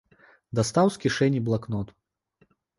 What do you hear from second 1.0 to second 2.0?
кішэні блакнот.